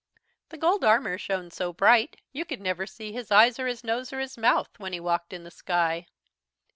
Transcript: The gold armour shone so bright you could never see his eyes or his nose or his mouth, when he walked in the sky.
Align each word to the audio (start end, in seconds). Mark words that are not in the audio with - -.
The 0.49 0.57
gold 0.57 0.83
armour 0.83 1.19
shone 1.19 1.51
so 1.51 1.71
bright 1.73 2.17
you 2.31 2.43
could 2.43 2.59
never 2.59 2.87
see 2.87 3.11
his 3.13 3.29
eyes 3.29 3.59
or 3.59 3.67
his 3.67 3.83
nose 3.83 4.11
or 4.11 4.19
his 4.19 4.35
mouth, 4.35 4.79
when 4.79 4.93
he 4.93 4.99
walked 4.99 5.31
in 5.31 5.43
the 5.43 5.51
sky. 5.51 6.07